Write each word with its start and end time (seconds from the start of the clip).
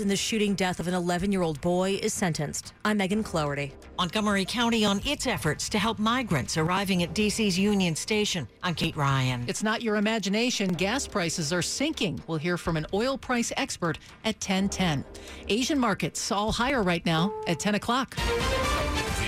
in 0.00 0.08
the 0.08 0.16
shooting 0.16 0.54
death 0.54 0.78
of 0.78 0.86
an 0.86 0.94
11 0.94 1.32
year 1.32 1.42
old 1.42 1.60
boy 1.60 1.98
is 2.02 2.14
sentenced. 2.14 2.72
I'm 2.84 2.98
Megan 2.98 3.22
Cloherty. 3.24 3.72
Montgomery 3.98 4.44
County 4.44 4.84
on 4.84 5.00
its 5.04 5.26
efforts 5.26 5.68
to 5.70 5.78
help 5.78 5.98
migrants 5.98 6.56
arriving 6.56 7.02
at 7.02 7.14
DC's 7.14 7.58
Union 7.58 7.96
Station. 7.96 8.46
I'm 8.62 8.74
Kate 8.74 8.96
Ryan. 8.96 9.44
It's 9.48 9.62
not 9.62 9.82
your 9.82 9.96
imagination. 9.96 10.72
Gas 10.72 11.08
prices 11.08 11.52
are 11.52 11.62
sinking. 11.62 12.22
We'll 12.28 12.38
hear 12.38 12.56
from 12.56 12.76
an 12.76 12.86
oil 12.94 13.18
price 13.18 13.52
expert 13.56 13.98
at 14.24 14.36
1010. 14.36 15.04
Asian 15.48 15.78
markets 15.78 16.30
all 16.30 16.52
higher 16.52 16.82
right 16.82 17.04
now 17.04 17.32
at 17.48 17.58
10 17.58 17.74
o'clock. 17.74 18.14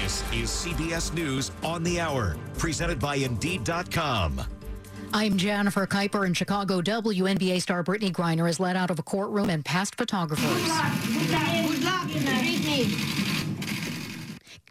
This 0.02 0.23
is 0.32 0.51
CBS 0.51 1.12
News 1.15 1.51
on 1.65 1.82
the 1.82 2.01
Hour, 2.01 2.37
presented 2.59 3.01
by 3.01 3.16
Indeed.com. 3.16 4.40
I'm 5.12 5.37
Jennifer 5.37 5.87
Keiper 5.87 6.24
in 6.24 6.34
Chicago. 6.34 6.80
WNBA 6.80 7.60
star 7.60 7.82
Brittney 7.82 8.12
Griner 8.12 8.48
is 8.48 8.60
let 8.60 8.77
out 8.77 8.91
of 8.91 8.98
a 8.98 9.02
courtroom 9.02 9.51
and 9.51 9.64
past 9.64 9.96
photographers. 9.96 10.46
Good 10.46 10.68
luck. 10.68 10.92
Good 11.05 11.82
luck. 11.82 12.06
Good 12.06 12.24
luck. 12.24 13.29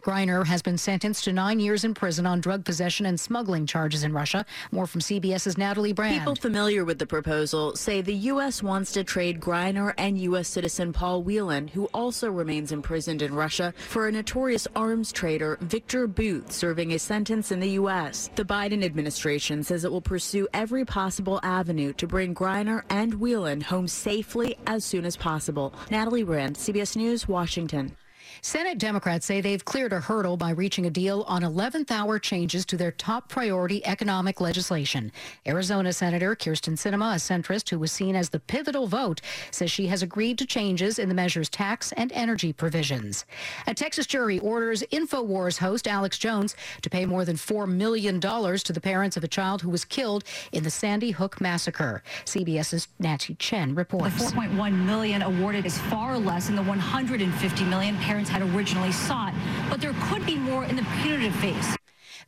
Griner 0.02 0.46
has 0.46 0.62
been 0.62 0.78
sentenced 0.78 1.24
to 1.24 1.32
nine 1.32 1.60
years 1.60 1.84
in 1.84 1.92
prison 1.92 2.24
on 2.26 2.40
drug 2.40 2.64
possession 2.64 3.04
and 3.06 3.20
smuggling 3.20 3.66
charges 3.66 4.02
in 4.02 4.12
Russia. 4.12 4.46
More 4.72 4.86
from 4.86 5.02
CBS's 5.02 5.58
Natalie 5.58 5.92
Brand. 5.92 6.20
People 6.20 6.36
familiar 6.36 6.84
with 6.84 6.98
the 6.98 7.06
proposal 7.06 7.76
say 7.76 8.00
the 8.00 8.14
U.S. 8.14 8.62
wants 8.62 8.92
to 8.92 9.04
trade 9.04 9.40
Griner 9.40 9.92
and 9.98 10.18
U.S. 10.18 10.48
citizen 10.48 10.92
Paul 10.92 11.22
Whelan, 11.22 11.68
who 11.68 11.84
also 11.92 12.30
remains 12.30 12.72
imprisoned 12.72 13.20
in 13.20 13.34
Russia, 13.34 13.74
for 13.76 14.08
a 14.08 14.12
notorious 14.12 14.66
arms 14.74 15.12
trader, 15.12 15.58
Victor 15.60 16.06
Bout, 16.06 16.50
serving 16.50 16.92
a 16.92 16.98
sentence 16.98 17.52
in 17.52 17.60
the 17.60 17.70
U.S. 17.70 18.30
The 18.36 18.44
Biden 18.44 18.82
administration 18.82 19.62
says 19.62 19.84
it 19.84 19.92
will 19.92 20.00
pursue 20.00 20.48
every 20.54 20.84
possible 20.84 21.40
avenue 21.42 21.92
to 21.94 22.06
bring 22.06 22.34
Griner 22.34 22.82
and 22.88 23.14
Whelan 23.14 23.60
home 23.60 23.86
safely 23.86 24.56
as 24.66 24.84
soon 24.84 25.04
as 25.04 25.16
possible. 25.16 25.74
Natalie 25.90 26.22
Brand, 26.22 26.56
CBS 26.56 26.96
News, 26.96 27.28
Washington. 27.28 27.96
Senate 28.42 28.78
Democrats 28.78 29.26
say 29.26 29.40
they've 29.40 29.64
cleared 29.64 29.92
a 29.92 30.00
hurdle 30.00 30.36
by 30.36 30.50
reaching 30.50 30.86
a 30.86 30.90
deal 30.90 31.24
on 31.28 31.42
11th 31.42 31.90
hour 31.90 32.18
changes 32.18 32.64
to 32.66 32.76
their 32.76 32.92
top 32.92 33.28
priority 33.28 33.84
economic 33.86 34.40
legislation. 34.40 35.10
Arizona 35.46 35.92
Senator 35.92 36.36
Kyrsten 36.36 36.74
Sinema, 36.74 37.14
a 37.14 37.18
centrist 37.18 37.70
who 37.70 37.78
was 37.78 37.92
seen 37.92 38.16
as 38.16 38.28
the 38.28 38.40
pivotal 38.40 38.86
vote, 38.86 39.20
says 39.50 39.70
she 39.70 39.86
has 39.88 40.02
agreed 40.02 40.38
to 40.38 40.46
changes 40.46 40.98
in 40.98 41.08
the 41.08 41.14
measure's 41.14 41.48
tax 41.48 41.92
and 41.92 42.12
energy 42.12 42.52
provisions. 42.52 43.24
A 43.66 43.74
Texas 43.74 44.06
jury 44.06 44.38
orders 44.38 44.82
InfoWars 44.92 45.58
host 45.58 45.88
Alex 45.88 46.18
Jones 46.18 46.54
to 46.82 46.90
pay 46.90 47.06
more 47.06 47.24
than 47.24 47.36
$4 47.36 47.68
million 47.68 48.20
to 48.20 48.72
the 48.72 48.80
parents 48.80 49.16
of 49.16 49.24
a 49.24 49.28
child 49.28 49.62
who 49.62 49.70
was 49.70 49.84
killed 49.84 50.24
in 50.52 50.62
the 50.62 50.70
Sandy 50.70 51.10
Hook 51.10 51.40
massacre. 51.40 52.02
CBS's 52.24 52.88
Nancy 52.98 53.34
Chen 53.34 53.74
reports. 53.74 54.16
The 54.30 54.36
4.1 54.36 54.84
million 54.84 55.22
awarded 55.22 55.66
is 55.66 55.78
far 55.78 56.18
less 56.18 56.46
than 56.46 56.56
the 56.56 56.62
150 56.62 57.64
million 57.64 57.96
parents 57.96 58.19
had 58.28 58.42
originally 58.54 58.92
sought, 58.92 59.34
but 59.68 59.80
there 59.80 59.94
could 60.02 60.24
be 60.26 60.36
more 60.36 60.64
in 60.64 60.76
the 60.76 60.86
punitive 61.02 61.34
phase. 61.36 61.79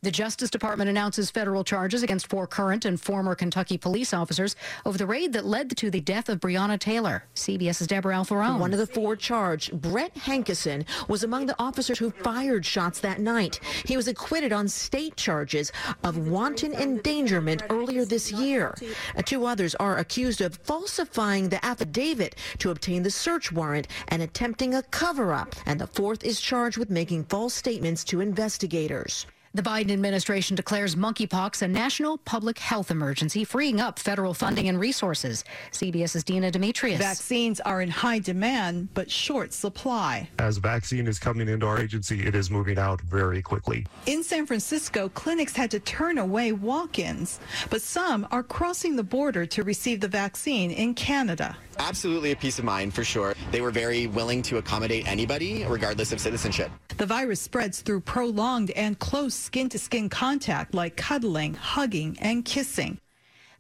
The 0.04 0.10
Justice 0.10 0.50
Department 0.50 0.90
announces 0.90 1.30
federal 1.30 1.62
charges 1.62 2.02
against 2.02 2.26
four 2.26 2.48
current 2.48 2.84
and 2.84 3.00
former 3.00 3.36
Kentucky 3.36 3.78
police 3.78 4.12
officers 4.12 4.56
over 4.84 4.98
the 4.98 5.06
raid 5.06 5.32
that 5.34 5.44
led 5.44 5.76
to 5.76 5.92
the 5.92 6.00
death 6.00 6.28
of 6.28 6.40
Breonna 6.40 6.76
Taylor. 6.76 7.22
CBS's 7.36 7.86
Deborah 7.86 8.16
Alfarone. 8.16 8.58
One 8.58 8.72
of 8.72 8.80
the 8.80 8.86
four 8.88 9.14
charged, 9.14 9.80
Brett 9.80 10.12
Hankison, 10.16 10.84
was 11.08 11.22
among 11.22 11.46
the 11.46 11.54
officers 11.56 12.00
who 12.00 12.10
fired 12.10 12.66
shots 12.66 12.98
that 12.98 13.20
night. 13.20 13.60
He 13.86 13.96
was 13.96 14.08
acquitted 14.08 14.52
on 14.52 14.66
state 14.66 15.14
charges 15.14 15.70
of 16.02 16.18
wanton 16.18 16.72
endangerment 16.72 17.62
earlier 17.70 18.04
this 18.04 18.32
year. 18.32 18.74
Uh, 19.16 19.22
two 19.22 19.46
others 19.46 19.76
are 19.76 19.98
accused 19.98 20.40
of 20.40 20.56
falsifying 20.64 21.48
the 21.48 21.64
affidavit 21.64 22.34
to 22.58 22.72
obtain 22.72 23.04
the 23.04 23.10
search 23.12 23.52
warrant 23.52 23.86
and 24.08 24.20
attempting 24.20 24.74
a 24.74 24.82
cover-up. 24.82 25.54
And 25.64 25.80
the 25.80 25.86
fourth 25.86 26.24
is 26.24 26.40
charged 26.40 26.76
with 26.76 26.90
making 26.90 27.26
false 27.26 27.54
statements 27.54 28.02
to 28.02 28.20
investigators. 28.20 29.26
The 29.54 29.60
Biden 29.60 29.90
administration 29.90 30.56
declares 30.56 30.96
monkeypox 30.96 31.60
a 31.60 31.68
national 31.68 32.16
public 32.16 32.58
health 32.58 32.90
emergency, 32.90 33.44
freeing 33.44 33.82
up 33.82 33.98
federal 33.98 34.32
funding 34.32 34.66
and 34.70 34.80
resources. 34.80 35.44
CBS's 35.72 36.24
Dina 36.24 36.50
Demetrius. 36.50 36.98
Vaccines 36.98 37.60
are 37.60 37.82
in 37.82 37.90
high 37.90 38.18
demand, 38.18 38.88
but 38.94 39.10
short 39.10 39.52
supply. 39.52 40.26
As 40.38 40.56
vaccine 40.56 41.06
is 41.06 41.18
coming 41.18 41.50
into 41.50 41.66
our 41.66 41.78
agency, 41.78 42.26
it 42.26 42.34
is 42.34 42.50
moving 42.50 42.78
out 42.78 43.02
very 43.02 43.42
quickly. 43.42 43.86
In 44.06 44.24
San 44.24 44.46
Francisco, 44.46 45.10
clinics 45.10 45.54
had 45.54 45.70
to 45.72 45.80
turn 45.80 46.16
away 46.16 46.52
walk 46.52 46.98
ins, 46.98 47.38
but 47.68 47.82
some 47.82 48.26
are 48.30 48.42
crossing 48.42 48.96
the 48.96 49.02
border 49.02 49.44
to 49.44 49.64
receive 49.64 50.00
the 50.00 50.08
vaccine 50.08 50.70
in 50.70 50.94
Canada. 50.94 51.58
Absolutely 51.78 52.32
a 52.32 52.36
peace 52.36 52.58
of 52.58 52.64
mind 52.64 52.94
for 52.94 53.04
sure. 53.04 53.34
They 53.50 53.60
were 53.60 53.70
very 53.70 54.06
willing 54.06 54.42
to 54.42 54.58
accommodate 54.58 55.06
anybody, 55.06 55.64
regardless 55.64 56.12
of 56.12 56.20
citizenship. 56.20 56.70
The 56.96 57.06
virus 57.06 57.40
spreads 57.40 57.80
through 57.80 58.00
prolonged 58.00 58.70
and 58.72 58.98
close 58.98 59.34
skin 59.34 59.68
to 59.70 59.78
skin 59.78 60.08
contact 60.08 60.74
like 60.74 60.96
cuddling, 60.96 61.54
hugging, 61.54 62.16
and 62.20 62.44
kissing. 62.44 62.98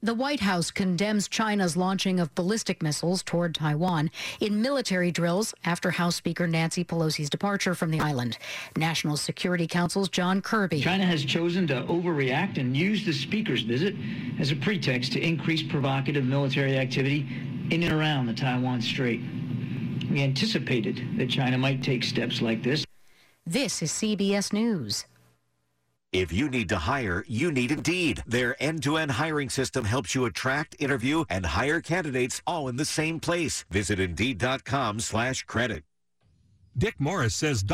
The 0.04 0.14
White 0.14 0.40
House 0.40 0.72
condemns 0.72 1.28
China's 1.28 1.76
launching 1.76 2.18
of 2.18 2.34
ballistic 2.34 2.82
missiles 2.82 3.22
toward 3.22 3.54
Taiwan 3.54 4.10
in 4.40 4.60
military 4.60 5.12
drills 5.12 5.54
after 5.64 5.92
House 5.92 6.16
Speaker 6.16 6.48
Nancy 6.48 6.82
Pelosi's 6.82 7.30
departure 7.30 7.72
from 7.72 7.92
the 7.92 8.00
island. 8.00 8.36
National 8.76 9.16
Security 9.16 9.68
Council's 9.68 10.08
John 10.08 10.42
Kirby. 10.42 10.80
China 10.80 11.06
has 11.06 11.24
chosen 11.24 11.68
to 11.68 11.82
overreact 11.84 12.58
and 12.58 12.76
use 12.76 13.06
the 13.06 13.12
Speaker's 13.12 13.62
visit 13.62 13.94
as 14.40 14.50
a 14.50 14.56
pretext 14.56 15.12
to 15.12 15.20
increase 15.20 15.62
provocative 15.62 16.24
military 16.24 16.76
activity 16.76 17.28
in 17.72 17.82
and 17.82 17.92
around 17.92 18.26
the 18.26 18.34
Taiwan 18.34 18.82
Strait. 18.82 19.20
We 20.10 20.22
anticipated 20.22 21.02
that 21.16 21.30
China 21.30 21.56
might 21.56 21.82
take 21.82 22.04
steps 22.04 22.42
like 22.42 22.62
this. 22.62 22.84
This 23.46 23.82
is 23.82 23.90
CBS 23.90 24.52
News. 24.52 25.06
If 26.12 26.30
you 26.30 26.50
need 26.50 26.68
to 26.68 26.76
hire, 26.76 27.24
you 27.26 27.50
need 27.50 27.72
Indeed. 27.72 28.22
Their 28.26 28.54
end-to-end 28.62 29.12
hiring 29.12 29.48
system 29.48 29.86
helps 29.86 30.14
you 30.14 30.26
attract, 30.26 30.76
interview, 30.78 31.24
and 31.30 31.46
hire 31.46 31.80
candidates 31.80 32.42
all 32.46 32.68
in 32.68 32.76
the 32.76 32.84
same 32.84 33.18
place. 33.18 33.64
Visit 33.70 33.98
Indeed.com 33.98 35.00
slash 35.00 35.44
credit. 35.44 35.82
Dick 36.76 36.96
Morris 36.98 37.34
says... 37.34 37.64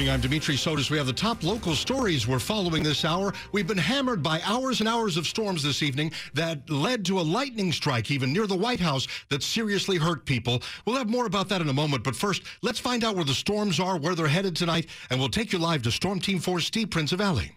evening. 0.00 0.14
I'm 0.14 0.20
Dimitri 0.20 0.54
Sotis. 0.54 0.90
We 0.90 0.96
have 0.96 1.06
the 1.06 1.12
top 1.12 1.42
local 1.42 1.74
stories 1.74 2.26
we're 2.26 2.38
following 2.38 2.82
this 2.82 3.04
hour. 3.04 3.34
We've 3.52 3.66
been 3.66 3.76
hammered 3.76 4.22
by 4.22 4.40
hours 4.44 4.80
and 4.80 4.88
hours 4.88 5.18
of 5.18 5.26
storms 5.26 5.62
this 5.62 5.82
evening 5.82 6.12
that 6.32 6.70
led 6.70 7.04
to 7.06 7.20
a 7.20 7.22
lightning 7.22 7.70
strike 7.70 8.10
even 8.10 8.32
near 8.32 8.46
the 8.46 8.56
White 8.56 8.80
House 8.80 9.06
that 9.28 9.42
seriously 9.42 9.98
hurt 9.98 10.24
people. 10.24 10.62
We'll 10.86 10.96
have 10.96 11.10
more 11.10 11.26
about 11.26 11.50
that 11.50 11.60
in 11.60 11.68
a 11.68 11.74
moment, 11.74 12.02
but 12.02 12.16
first, 12.16 12.42
let's 12.62 12.78
find 12.78 13.04
out 13.04 13.14
where 13.14 13.24
the 13.24 13.34
storms 13.34 13.78
are, 13.78 13.98
where 13.98 14.14
they're 14.14 14.26
headed 14.26 14.56
tonight, 14.56 14.86
and 15.10 15.20
we'll 15.20 15.28
take 15.28 15.52
you 15.52 15.58
live 15.58 15.82
to 15.82 15.90
Storm 15.90 16.18
Team 16.18 16.38
4 16.38 16.60
Steve 16.60 16.88
Prinzivalli. 16.88 17.50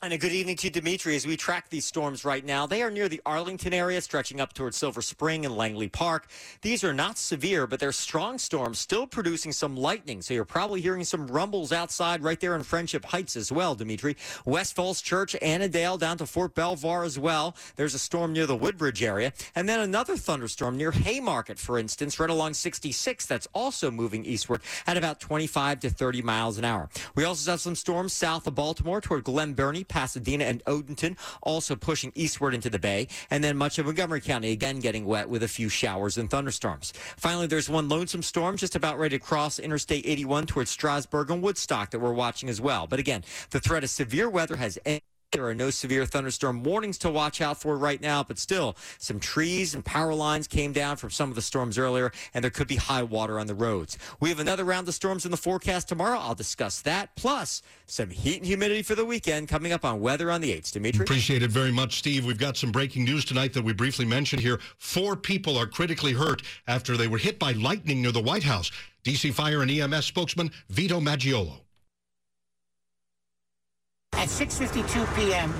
And 0.00 0.12
a 0.12 0.18
good 0.18 0.30
evening 0.30 0.54
to 0.58 0.70
Dimitri 0.70 1.16
as 1.16 1.26
we 1.26 1.36
track 1.36 1.70
these 1.70 1.84
storms 1.84 2.24
right 2.24 2.44
now. 2.44 2.68
They 2.68 2.82
are 2.82 2.90
near 2.90 3.08
the 3.08 3.20
Arlington 3.26 3.74
area, 3.74 4.00
stretching 4.00 4.40
up 4.40 4.52
towards 4.52 4.76
Silver 4.76 5.02
Spring 5.02 5.44
and 5.44 5.56
Langley 5.56 5.88
Park. 5.88 6.28
These 6.62 6.84
are 6.84 6.94
not 6.94 7.18
severe, 7.18 7.66
but 7.66 7.80
they're 7.80 7.90
strong 7.90 8.38
storms, 8.38 8.78
still 8.78 9.08
producing 9.08 9.50
some 9.50 9.76
lightning. 9.76 10.22
So 10.22 10.34
you're 10.34 10.44
probably 10.44 10.80
hearing 10.80 11.02
some 11.02 11.26
rumbles 11.26 11.72
outside 11.72 12.22
right 12.22 12.38
there 12.38 12.54
in 12.54 12.62
Friendship 12.62 13.06
Heights 13.06 13.34
as 13.34 13.50
well, 13.50 13.74
Dimitri. 13.74 14.16
West 14.44 14.76
Falls 14.76 15.02
Church, 15.02 15.34
Annandale, 15.42 15.98
down 15.98 16.16
to 16.18 16.26
Fort 16.26 16.54
Belvoir 16.54 17.02
as 17.02 17.18
well. 17.18 17.56
There's 17.74 17.94
a 17.94 17.98
storm 17.98 18.32
near 18.32 18.46
the 18.46 18.54
Woodbridge 18.54 19.02
area. 19.02 19.32
And 19.56 19.68
then 19.68 19.80
another 19.80 20.16
thunderstorm 20.16 20.76
near 20.76 20.92
Haymarket, 20.92 21.58
for 21.58 21.76
instance, 21.76 22.20
right 22.20 22.30
along 22.30 22.54
66. 22.54 23.26
That's 23.26 23.48
also 23.52 23.90
moving 23.90 24.24
eastward 24.24 24.60
at 24.86 24.96
about 24.96 25.18
25 25.18 25.80
to 25.80 25.90
30 25.90 26.22
miles 26.22 26.56
an 26.56 26.64
hour. 26.64 26.88
We 27.16 27.24
also 27.24 27.50
have 27.50 27.60
some 27.60 27.74
storms 27.74 28.12
south 28.12 28.46
of 28.46 28.54
Baltimore 28.54 29.00
toward 29.00 29.24
Glen 29.24 29.54
Burnie 29.54 29.86
Pasadena, 29.88 30.44
and 30.44 30.64
Odenton, 30.64 31.16
also 31.42 31.76
pushing 31.76 32.12
eastward 32.14 32.54
into 32.54 32.70
the 32.70 32.78
bay. 32.78 33.08
And 33.30 33.42
then 33.42 33.56
much 33.56 33.78
of 33.78 33.86
Montgomery 33.86 34.20
County 34.20 34.52
again 34.52 34.80
getting 34.80 35.04
wet 35.04 35.28
with 35.28 35.42
a 35.42 35.48
few 35.48 35.68
showers 35.68 36.18
and 36.18 36.30
thunderstorms. 36.30 36.92
Finally, 37.16 37.46
there's 37.46 37.68
one 37.68 37.88
lonesome 37.88 38.22
storm 38.22 38.56
just 38.56 38.76
about 38.76 38.98
ready 38.98 39.18
to 39.18 39.24
cross 39.24 39.58
Interstate 39.58 40.06
81 40.06 40.46
towards 40.46 40.70
Strasburg 40.70 41.30
and 41.30 41.42
Woodstock 41.42 41.90
that 41.90 42.00
we're 42.00 42.12
watching 42.12 42.48
as 42.48 42.60
well. 42.60 42.86
But 42.86 42.98
again, 42.98 43.24
the 43.50 43.60
threat 43.60 43.84
of 43.84 43.90
severe 43.90 44.28
weather 44.28 44.56
has 44.56 44.78
ended. 44.84 45.02
There 45.32 45.46
are 45.46 45.54
no 45.54 45.68
severe 45.68 46.06
thunderstorm 46.06 46.62
warnings 46.62 46.96
to 46.98 47.10
watch 47.10 47.42
out 47.42 47.60
for 47.60 47.76
right 47.76 48.00
now, 48.00 48.24
but 48.24 48.38
still, 48.38 48.74
some 48.98 49.20
trees 49.20 49.74
and 49.74 49.84
power 49.84 50.14
lines 50.14 50.48
came 50.48 50.72
down 50.72 50.96
from 50.96 51.10
some 51.10 51.28
of 51.28 51.34
the 51.34 51.42
storms 51.42 51.76
earlier, 51.76 52.12
and 52.32 52.42
there 52.42 52.50
could 52.50 52.66
be 52.66 52.76
high 52.76 53.02
water 53.02 53.38
on 53.38 53.46
the 53.46 53.54
roads. 53.54 53.98
We 54.20 54.30
have 54.30 54.38
another 54.38 54.64
round 54.64 54.88
of 54.88 54.94
storms 54.94 55.26
in 55.26 55.30
the 55.30 55.36
forecast 55.36 55.86
tomorrow. 55.86 56.18
I'll 56.18 56.34
discuss 56.34 56.80
that, 56.80 57.14
plus 57.14 57.60
some 57.84 58.08
heat 58.08 58.38
and 58.38 58.46
humidity 58.46 58.80
for 58.80 58.94
the 58.94 59.04
weekend 59.04 59.48
coming 59.48 59.70
up 59.70 59.84
on 59.84 60.00
Weather 60.00 60.30
on 60.30 60.40
the 60.40 60.50
8th. 60.50 60.72
Dimitri? 60.72 61.04
Appreciate 61.04 61.42
it 61.42 61.50
very 61.50 61.72
much, 61.72 61.98
Steve. 61.98 62.24
We've 62.24 62.38
got 62.38 62.56
some 62.56 62.72
breaking 62.72 63.04
news 63.04 63.26
tonight 63.26 63.52
that 63.52 63.62
we 63.62 63.74
briefly 63.74 64.06
mentioned 64.06 64.40
here. 64.40 64.58
Four 64.78 65.14
people 65.14 65.58
are 65.58 65.66
critically 65.66 66.14
hurt 66.14 66.40
after 66.66 66.96
they 66.96 67.06
were 67.06 67.18
hit 67.18 67.38
by 67.38 67.52
lightning 67.52 68.00
near 68.00 68.12
the 68.12 68.22
White 68.22 68.44
House. 68.44 68.70
DC 69.04 69.34
Fire 69.34 69.60
and 69.60 69.70
EMS 69.70 70.06
spokesman 70.06 70.50
Vito 70.70 71.00
Maggiolo. 71.00 71.60
At 74.18 74.26
6.52 74.26 75.14
p.m., 75.14 75.52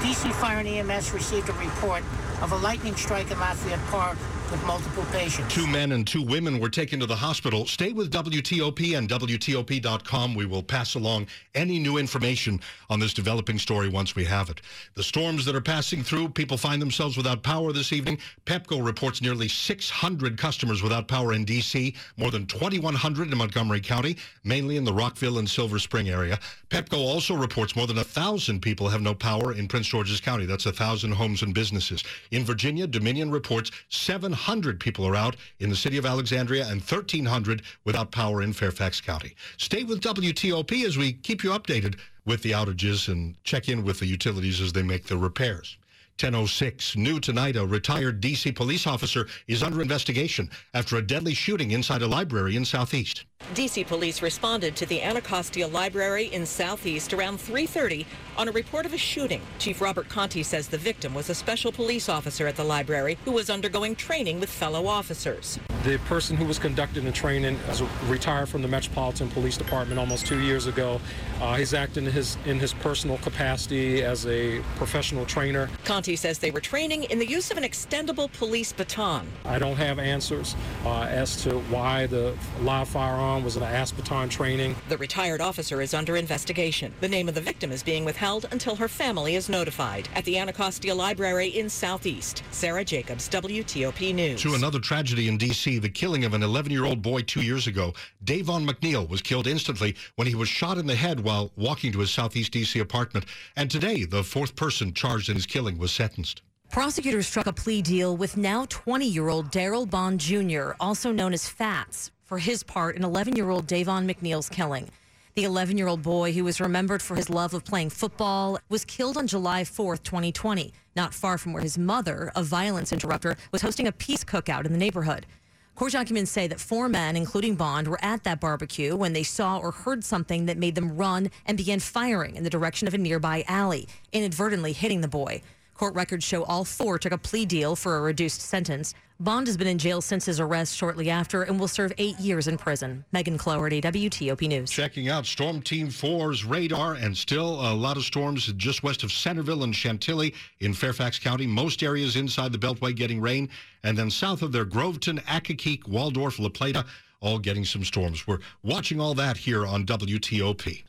DC 0.00 0.32
Fire 0.32 0.58
and 0.58 0.66
EMS 0.66 1.12
received 1.12 1.48
a 1.48 1.52
report 1.52 2.02
of 2.42 2.50
a 2.50 2.56
lightning 2.56 2.96
strike 2.96 3.30
in 3.30 3.38
Lafayette 3.38 3.78
Park 3.86 4.18
with 4.50 4.64
multiple 4.64 5.04
patients. 5.12 5.52
Two 5.54 5.66
men 5.66 5.92
and 5.92 6.06
two 6.06 6.22
women 6.22 6.58
were 6.58 6.68
taken 6.68 6.98
to 7.00 7.06
the 7.06 7.14
hospital. 7.14 7.66
Stay 7.66 7.92
with 7.92 8.12
WTOP 8.12 8.96
and 8.98 9.08
WTOP.com. 9.08 10.34
We 10.34 10.46
will 10.46 10.62
pass 10.62 10.94
along 10.94 11.26
any 11.54 11.78
new 11.78 11.98
information 11.98 12.60
on 12.88 12.98
this 12.98 13.14
developing 13.14 13.58
story 13.58 13.88
once 13.88 14.16
we 14.16 14.24
have 14.24 14.50
it. 14.50 14.60
The 14.94 15.02
storms 15.02 15.44
that 15.44 15.54
are 15.54 15.60
passing 15.60 16.02
through, 16.02 16.30
people 16.30 16.56
find 16.56 16.82
themselves 16.82 17.16
without 17.16 17.42
power 17.42 17.72
this 17.72 17.92
evening. 17.92 18.18
PEPCO 18.46 18.84
reports 18.84 19.22
nearly 19.22 19.46
600 19.46 20.36
customers 20.36 20.82
without 20.82 21.06
power 21.06 21.32
in 21.32 21.44
D.C., 21.44 21.94
more 22.16 22.30
than 22.30 22.46
2,100 22.46 23.30
in 23.30 23.38
Montgomery 23.38 23.80
County, 23.80 24.16
mainly 24.42 24.76
in 24.76 24.84
the 24.84 24.92
Rockville 24.92 25.38
and 25.38 25.48
Silver 25.48 25.78
Spring 25.78 26.08
area. 26.08 26.38
PEPCO 26.70 26.98
also 26.98 27.34
reports 27.34 27.76
more 27.76 27.86
than 27.86 27.96
1,000 27.96 28.60
people 28.60 28.88
have 28.88 29.02
no 29.02 29.14
power 29.14 29.52
in 29.52 29.68
Prince 29.68 29.88
George's 29.88 30.20
County. 30.20 30.46
That's 30.46 30.64
1,000 30.64 31.12
homes 31.12 31.42
and 31.42 31.54
businesses. 31.54 32.02
In 32.30 32.44
Virginia, 32.44 32.86
Dominion 32.86 33.30
reports 33.30 33.70
700 33.90 34.39
people 34.80 35.06
are 35.06 35.16
out 35.16 35.36
in 35.58 35.70
the 35.70 35.76
city 35.76 35.96
of 35.96 36.06
Alexandria 36.06 36.66
and 36.66 36.80
1,300 36.80 37.62
without 37.84 38.10
power 38.10 38.42
in 38.42 38.52
Fairfax 38.52 39.00
County. 39.00 39.34
Stay 39.56 39.84
with 39.84 40.00
WTOP 40.00 40.84
as 40.84 40.96
we 40.96 41.12
keep 41.12 41.44
you 41.44 41.50
updated 41.50 41.98
with 42.24 42.42
the 42.42 42.52
outages 42.52 43.08
and 43.08 43.34
check 43.44 43.68
in 43.68 43.84
with 43.84 44.00
the 44.00 44.06
utilities 44.06 44.60
as 44.60 44.72
they 44.72 44.82
make 44.82 45.06
the 45.06 45.16
repairs. 45.16 45.76
1006. 46.20 46.96
New 46.96 47.18
tonight, 47.18 47.56
a 47.56 47.64
retired 47.64 48.20
D.C. 48.20 48.52
police 48.52 48.86
officer 48.86 49.26
is 49.48 49.62
under 49.62 49.80
investigation 49.80 50.50
after 50.74 50.96
a 50.96 51.02
deadly 51.02 51.32
shooting 51.32 51.70
inside 51.70 52.02
a 52.02 52.06
library 52.06 52.56
in 52.56 52.64
Southeast. 52.64 53.24
D.C. 53.54 53.84
police 53.84 54.20
responded 54.20 54.76
to 54.76 54.86
the 54.86 55.00
Anacostia 55.00 55.66
Library 55.66 56.26
in 56.26 56.44
Southeast 56.44 57.14
around 57.14 57.38
3.30 57.38 58.04
on 58.36 58.48
a 58.48 58.52
report 58.52 58.86
of 58.86 58.92
a 58.92 58.98
shooting. 58.98 59.40
Chief 59.58 59.80
Robert 59.80 60.08
Contee 60.08 60.44
says 60.44 60.68
the 60.68 60.78
victim 60.78 61.14
was 61.14 61.30
a 61.30 61.34
special 61.34 61.72
police 61.72 62.08
officer 62.08 62.46
at 62.46 62.54
the 62.54 62.64
library 62.64 63.16
who 63.24 63.32
was 63.32 63.50
undergoing 63.50 63.96
training 63.96 64.40
with 64.40 64.50
fellow 64.50 64.86
officers. 64.86 65.58
The 65.84 65.98
person 66.00 66.36
who 66.36 66.44
was 66.44 66.58
conducting 66.58 67.04
the 67.04 67.12
training 67.12 67.54
is 67.70 67.82
retired 68.06 68.50
from 68.50 68.60
the 68.60 68.68
Metropolitan 68.68 69.30
Police 69.30 69.56
Department 69.56 69.98
almost 69.98 70.26
two 70.26 70.40
years 70.40 70.66
ago. 70.66 71.00
Uh, 71.40 71.56
he's 71.56 71.72
acting 71.72 72.04
in 72.04 72.12
his, 72.12 72.36
in 72.44 72.58
his 72.60 72.74
personal 72.74 73.16
capacity 73.18 74.02
as 74.02 74.26
a 74.26 74.60
professional 74.76 75.24
trainer. 75.24 75.70
Contee 75.84 76.09
says 76.16 76.38
they 76.38 76.50
were 76.50 76.60
training 76.60 77.04
in 77.04 77.18
the 77.18 77.26
use 77.26 77.50
of 77.50 77.56
an 77.56 77.64
extendable 77.64 78.32
police 78.32 78.72
baton. 78.72 79.26
I 79.44 79.58
don't 79.58 79.76
have 79.76 79.98
answers 79.98 80.56
uh, 80.84 81.02
as 81.02 81.42
to 81.44 81.58
why 81.70 82.06
the 82.06 82.36
live 82.62 82.88
firearm 82.88 83.44
was 83.44 83.56
an 83.56 83.62
ASP 83.62 83.96
baton 83.96 84.28
training. 84.28 84.76
The 84.88 84.98
retired 84.98 85.40
officer 85.40 85.80
is 85.80 85.94
under 85.94 86.16
investigation. 86.16 86.92
The 87.00 87.08
name 87.08 87.28
of 87.28 87.34
the 87.34 87.40
victim 87.40 87.72
is 87.72 87.82
being 87.82 88.04
withheld 88.04 88.46
until 88.50 88.76
her 88.76 88.88
family 88.88 89.36
is 89.36 89.48
notified. 89.48 90.08
At 90.14 90.24
the 90.24 90.38
Anacostia 90.38 90.94
Library 90.94 91.48
in 91.48 91.68
Southeast, 91.68 92.42
Sarah 92.50 92.84
Jacobs, 92.84 93.28
WTOP 93.28 94.14
News. 94.14 94.42
To 94.42 94.54
another 94.54 94.78
tragedy 94.78 95.28
in 95.28 95.38
D.C., 95.38 95.78
the 95.78 95.88
killing 95.88 96.24
of 96.24 96.34
an 96.34 96.42
11-year-old 96.42 97.02
boy 97.02 97.22
two 97.22 97.42
years 97.42 97.66
ago. 97.66 97.94
Davon 98.24 98.66
McNeil 98.66 99.08
was 99.08 99.22
killed 99.22 99.46
instantly 99.46 99.96
when 100.16 100.26
he 100.26 100.34
was 100.34 100.48
shot 100.48 100.78
in 100.78 100.86
the 100.86 100.94
head 100.94 101.20
while 101.20 101.50
walking 101.56 101.92
to 101.92 102.00
his 102.00 102.10
Southeast 102.10 102.52
D.C. 102.52 102.78
apartment. 102.78 103.26
And 103.56 103.70
today, 103.70 104.04
the 104.04 104.22
fourth 104.22 104.56
person 104.56 104.92
charged 104.92 105.28
in 105.28 105.34
his 105.34 105.46
killing 105.46 105.78
was 105.78 105.89
sentenced. 105.90 106.42
Prosecutors 106.70 107.26
struck 107.26 107.46
a 107.46 107.52
plea 107.52 107.82
deal 107.82 108.16
with 108.16 108.36
now 108.36 108.64
20 108.68 109.06
year 109.06 109.28
old 109.28 109.50
Daryl 109.50 109.90
Bond 109.90 110.20
Jr., 110.20 110.72
also 110.78 111.10
known 111.10 111.32
as 111.32 111.48
Fats, 111.48 112.12
for 112.24 112.38
his 112.38 112.62
part 112.62 112.96
in 112.96 113.02
11 113.02 113.34
year 113.34 113.50
old 113.50 113.66
Davon 113.66 114.06
McNeil's 114.06 114.48
killing. 114.48 114.88
The 115.34 115.44
11 115.44 115.78
year 115.78 115.88
old 115.88 116.02
boy, 116.02 116.32
who 116.32 116.44
was 116.44 116.60
remembered 116.60 117.02
for 117.02 117.16
his 117.16 117.30
love 117.30 117.54
of 117.54 117.64
playing 117.64 117.90
football, 117.90 118.58
was 118.68 118.84
killed 118.84 119.16
on 119.16 119.26
July 119.26 119.62
4th, 119.62 120.02
2020, 120.02 120.72
not 120.94 121.14
far 121.14 121.38
from 121.38 121.52
where 121.52 121.62
his 121.62 121.78
mother, 121.78 122.30
a 122.36 122.42
violence 122.42 122.92
interrupter, 122.92 123.36
was 123.50 123.62
hosting 123.62 123.86
a 123.86 123.92
peace 123.92 124.22
cookout 124.22 124.64
in 124.64 124.72
the 124.72 124.78
neighborhood. 124.78 125.26
Court 125.74 125.92
documents 125.92 126.30
say 126.30 126.46
that 126.46 126.60
four 126.60 126.88
men, 126.88 127.16
including 127.16 127.54
Bond, 127.54 127.88
were 127.88 127.98
at 128.04 128.22
that 128.24 128.38
barbecue 128.38 128.94
when 128.94 129.12
they 129.12 129.22
saw 129.22 129.58
or 129.58 129.70
heard 129.70 130.04
something 130.04 130.46
that 130.46 130.58
made 130.58 130.74
them 130.74 130.96
run 130.96 131.30
and 131.46 131.56
began 131.56 131.80
firing 131.80 132.36
in 132.36 132.44
the 132.44 132.50
direction 132.50 132.86
of 132.86 132.94
a 132.94 132.98
nearby 132.98 133.44
alley, 133.48 133.88
inadvertently 134.12 134.72
hitting 134.72 135.00
the 135.00 135.08
boy. 135.08 135.42
Court 135.80 135.94
records 135.94 136.26
show 136.26 136.42
all 136.44 136.62
four 136.66 136.98
took 136.98 137.12
a 137.12 137.16
plea 137.16 137.46
deal 137.46 137.74
for 137.74 137.96
a 137.96 138.02
reduced 138.02 138.42
sentence. 138.42 138.92
Bond 139.18 139.46
has 139.46 139.56
been 139.56 139.66
in 139.66 139.78
jail 139.78 140.02
since 140.02 140.26
his 140.26 140.38
arrest 140.38 140.76
shortly 140.76 141.08
after 141.08 141.44
and 141.44 141.58
will 141.58 141.68
serve 141.68 141.90
eight 141.96 142.20
years 142.20 142.48
in 142.48 142.58
prison. 142.58 143.02
Megan 143.12 143.38
Cloherty, 143.38 143.80
WTOP 143.80 144.46
News. 144.46 144.70
Checking 144.70 145.08
out 145.08 145.24
Storm 145.24 145.62
Team 145.62 145.88
4's 145.88 146.44
radar 146.44 146.96
and 146.96 147.16
still 147.16 147.66
a 147.66 147.72
lot 147.72 147.96
of 147.96 148.02
storms 148.02 148.52
just 148.58 148.82
west 148.82 149.02
of 149.04 149.10
Centreville 149.10 149.62
and 149.64 149.74
Chantilly 149.74 150.34
in 150.58 150.74
Fairfax 150.74 151.18
County. 151.18 151.46
Most 151.46 151.82
areas 151.82 152.14
inside 152.14 152.52
the 152.52 152.58
Beltway 152.58 152.94
getting 152.94 153.18
rain. 153.18 153.48
And 153.82 153.96
then 153.96 154.10
south 154.10 154.42
of 154.42 154.52
there, 154.52 154.66
Groveton, 154.66 155.18
Accokeek, 155.24 155.88
Waldorf, 155.88 156.38
La 156.38 156.50
Plata, 156.50 156.84
all 157.22 157.38
getting 157.38 157.64
some 157.64 157.84
storms. 157.84 158.26
We're 158.26 158.40
watching 158.62 159.00
all 159.00 159.14
that 159.14 159.38
here 159.38 159.66
on 159.66 159.86
WTOP. 159.86 160.84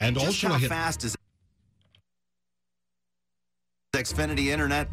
And 0.00 0.16
Just 0.16 0.26
also 0.26 0.48
how 0.48 0.54
ahead- 0.56 0.68
fast 0.68 1.04
is 1.04 1.16
Xfinity 4.02 4.46
Internet? 4.46 4.88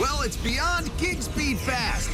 Well, 0.00 0.22
it's 0.22 0.38
beyond 0.38 0.90
gig 0.96 1.20
speed 1.20 1.58
fast. 1.58 2.08